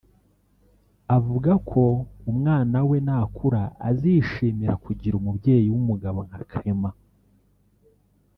avuga 1.17 1.51
ko 1.69 1.83
umwana 2.31 2.77
we 2.89 2.97
nakura 3.05 3.61
azishimira 3.89 4.73
kugira 4.83 5.13
umubyeyi 5.17 5.67
w’umugabo 5.73 6.19
nka 6.27 6.39
Clement 6.51 6.95